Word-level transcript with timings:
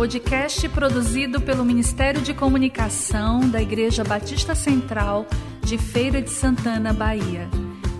podcast 0.00 0.66
produzido 0.70 1.42
pelo 1.42 1.62
Ministério 1.62 2.22
de 2.22 2.32
Comunicação 2.32 3.46
da 3.50 3.60
Igreja 3.60 4.02
Batista 4.02 4.54
Central 4.54 5.26
de 5.60 5.76
Feira 5.76 6.22
de 6.22 6.30
Santana, 6.30 6.94
Bahia. 6.94 7.50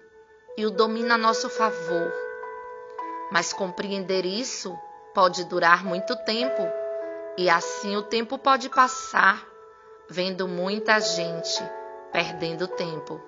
e 0.57 0.65
o 0.65 0.71
domina 0.71 1.15
a 1.15 1.19
nosso 1.19 1.49
favor. 1.49 2.13
Mas 3.33 3.53
compreender 3.53 4.25
isso 4.25 4.79
pode 5.15 5.45
durar 5.45 5.85
muito 5.85 6.15
tempo 6.25 6.63
e 7.37 7.49
assim 7.51 7.97
o 7.97 8.03
tempo 8.03 8.39
pode 8.39 8.69
passar, 8.69 9.45
vendo 10.09 10.47
muita 10.47 11.01
gente 11.01 11.63
perdendo 12.13 12.69
tempo. 12.69 13.21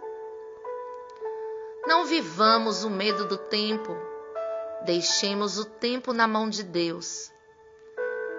Não 1.87 2.05
vivamos 2.05 2.84
o 2.84 2.91
medo 2.91 3.27
do 3.27 3.37
tempo, 3.37 3.97
deixemos 4.84 5.59
o 5.59 5.65
tempo 5.65 6.12
na 6.12 6.29
mão 6.29 6.49
de 6.49 6.62
Deus. 6.62 7.33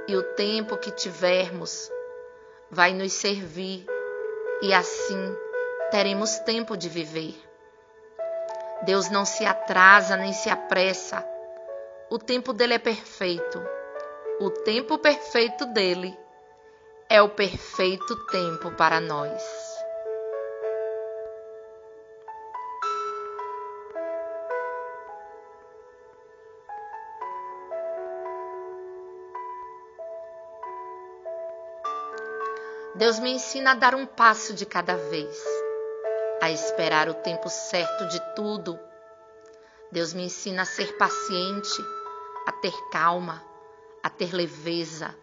E 0.08 0.16
o 0.16 0.24
tempo 0.36 0.78
que 0.78 0.92
tivermos 0.92 1.90
vai 2.74 2.94
nos 2.94 3.14
servir 3.14 3.86
e 4.62 4.74
assim 4.74 5.38
teremos 5.92 6.40
tempo 6.40 6.76
de 6.76 6.90
viver. 6.90 7.36
Deus 8.84 9.10
não 9.10 9.24
se 9.24 9.46
atrasa 9.46 10.18
nem 10.18 10.34
se 10.34 10.50
apressa. 10.50 11.26
O 12.10 12.18
tempo 12.18 12.52
dele 12.52 12.74
é 12.74 12.80
perfeito. 12.80 13.62
O 14.40 14.50
tempo 14.50 14.98
perfeito 14.98 15.66
dele 15.68 16.18
é 17.10 17.22
o 17.22 17.30
perfeito 17.30 18.16
tempo 18.28 18.72
para 18.72 19.00
nós. 19.00 19.63
Deus 32.96 33.18
me 33.18 33.32
ensina 33.32 33.72
a 33.72 33.74
dar 33.74 33.96
um 33.96 34.06
passo 34.06 34.54
de 34.54 34.68
cada 34.68 34.96
vez, 34.96 35.44
a 36.40 36.52
esperar 36.52 37.10
o 37.10 37.16
tempo 37.16 37.50
certo 37.50 38.08
de 38.08 38.20
tudo. 38.36 38.80
Deus 39.92 40.14
me 40.14 40.26
ensina 40.26 40.62
a 40.62 40.66
ser 40.66 40.96
paciente, 40.96 41.84
a 42.46 42.52
ter 42.52 42.74
calma, 42.92 43.44
a 44.04 44.12
ter 44.12 44.32
leveza. 44.32 45.16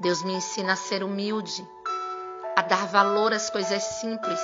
Deus 0.00 0.22
me 0.22 0.32
ensina 0.32 0.72
a 0.72 0.76
ser 0.76 1.02
humilde, 1.02 1.68
a 2.56 2.62
dar 2.62 2.86
valor 2.86 3.34
às 3.34 3.50
coisas 3.50 3.82
simples. 3.82 4.40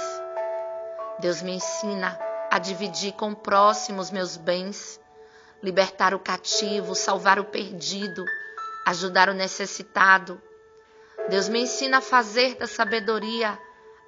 Deus 1.19 1.41
me 1.41 1.55
ensina 1.55 2.21
a 2.51 2.59
dividir 2.59 3.15
com 3.15 3.31
o 3.31 3.37
próximo 3.37 3.99
os 3.99 4.11
meus 4.11 4.37
bens, 4.37 5.01
libertar 5.63 6.13
o 6.13 6.19
cativo, 6.19 6.95
salvar 6.95 7.39
o 7.39 7.45
perdido, 7.45 8.23
ajudar 8.85 9.31
o 9.31 9.35
necessitado 9.35 10.39
Deus 11.29 11.49
me 11.49 11.61
ensina 11.63 11.99
a 11.99 12.01
fazer 12.01 12.55
da 12.55 12.69
sabedoria 12.69 13.59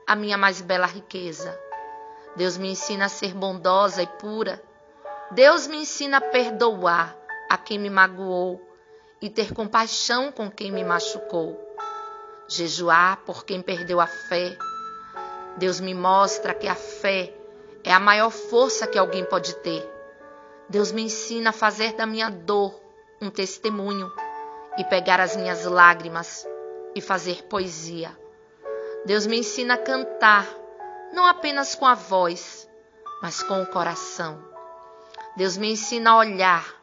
a 0.07 0.15
minha 0.15 0.39
mais 0.39 0.61
bela 0.61 0.87
riqueza. 0.87 1.59
Deus 2.37 2.57
me 2.57 2.71
ensina 2.71 3.07
a 3.07 3.09
ser 3.09 3.35
bondosa 3.35 4.03
e 4.03 4.07
pura. 4.07 4.63
Deus 5.33 5.67
me 5.67 5.79
ensina 5.79 6.19
a 6.19 6.21
perdoar 6.21 7.17
a 7.51 7.59
quem 7.59 7.77
me 7.77 7.91
magoou 7.91 8.63
e 9.21 9.29
ter 9.29 9.53
compaixão 9.53 10.31
com 10.31 10.49
quem 10.49 10.71
me 10.71 10.85
machucou. 10.85 11.61
Jejuar 12.47 13.19
por 13.27 13.45
quem 13.45 13.61
perdeu 13.61 14.01
a 14.01 14.07
fé. 14.07 14.57
Deus 15.57 15.81
me 15.81 15.95
mostra 15.95 16.55
que 16.55 16.69
a 16.69 16.77
fé 16.77 17.35
é 17.83 17.93
a 17.93 17.99
maior 17.99 18.31
força 18.31 18.87
que 18.87 18.97
alguém 18.97 19.25
pode 19.25 19.57
ter. 19.57 19.85
Deus 20.69 20.93
me 20.93 21.03
ensina 21.03 21.51
a 21.51 21.53
fazer 21.53 21.95
da 21.95 22.07
minha 22.07 22.31
dor 22.31 22.79
um 23.21 23.29
testemunho 23.29 24.13
e 24.79 24.85
pegar 24.85 25.19
as 25.19 25.35
minhas 25.35 25.65
lágrimas 25.65 26.47
e 26.99 27.01
fazer 27.01 27.45
poesia. 27.45 28.11
Deus 29.05 29.27
me 29.27 29.39
ensina 29.39 29.75
a 29.75 29.79
cantar, 29.79 30.47
não 31.13 31.25
apenas 31.25 31.75
com 31.75 31.87
a 31.87 31.95
voz, 31.95 32.69
mas 33.23 33.43
com 33.43 33.63
o 33.63 33.67
coração. 33.67 34.45
Deus 35.37 35.57
me 35.57 35.73
ensina 35.73 36.11
a 36.11 36.17
olhar 36.17 36.79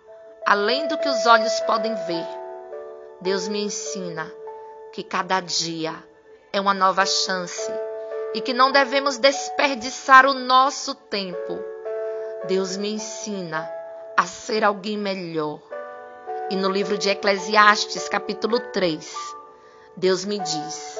além 0.46 0.88
do 0.88 0.98
que 0.98 1.10
os 1.10 1.26
olhos 1.26 1.60
podem 1.62 1.94
ver. 1.94 2.26
Deus 3.20 3.48
me 3.48 3.64
ensina 3.64 4.32
que 4.94 5.04
cada 5.04 5.42
dia 5.42 5.94
é 6.54 6.62
uma 6.62 6.74
nova 6.74 7.06
chance 7.06 7.72
e 8.34 8.40
que 8.40 8.54
não 8.54 8.72
devemos 8.72 9.18
desperdiçar 9.18 10.26
o 10.26 10.34
nosso 10.34 10.96
tempo. 10.96 11.60
Deus 12.48 12.78
me 12.78 12.94
ensina 12.94 13.70
a 14.16 14.26
ser 14.26 14.64
alguém 14.64 14.98
melhor. 14.98 15.60
E 16.50 16.56
no 16.56 16.70
livro 16.70 16.98
de 16.98 17.10
Eclesiastes, 17.10 18.08
capítulo 18.08 18.60
3, 18.60 19.35
Deus 19.98 20.26
me 20.26 20.40
diz 20.40 21.00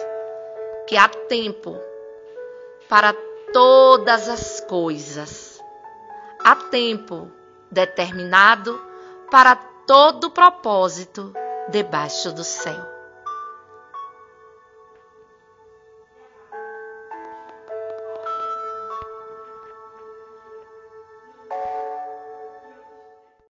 que 0.88 0.98
há 0.98 1.10
tempo 1.10 1.76
para 2.88 3.14
todas 3.52 4.30
as 4.30 4.60
coisas. 4.62 5.60
Há 6.44 6.56
tempo 6.56 7.30
determinado 7.70 8.80
para 9.30 9.56
todo 9.56 10.32
propósito 10.32 11.34
debaixo 11.70 12.32
do 12.32 12.44
céu. 12.44 12.95